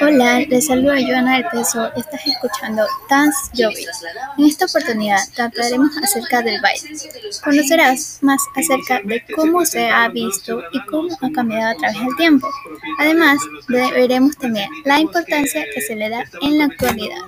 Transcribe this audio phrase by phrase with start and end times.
[0.00, 1.90] Hola, les saluda Joana del Peso.
[1.94, 3.86] Estás escuchando Dance Yogi.
[4.38, 6.98] En esta oportunidad trataremos acerca del baile.
[7.42, 12.16] Conocerás más acerca de cómo se ha visto y cómo ha cambiado a través del
[12.16, 12.48] tiempo.
[12.98, 13.38] Además,
[13.68, 17.22] veremos también la importancia que se le da en la actualidad.